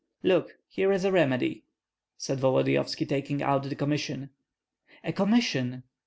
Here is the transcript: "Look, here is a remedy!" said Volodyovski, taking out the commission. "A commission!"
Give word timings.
"Look, 0.23 0.57
here 0.67 0.91
is 0.91 1.05
a 1.05 1.11
remedy!" 1.11 1.61
said 2.17 2.39
Volodyovski, 2.39 3.05
taking 3.07 3.43
out 3.43 3.61
the 3.69 3.75
commission. 3.75 4.31
"A 5.03 5.13
commission!" 5.13 5.83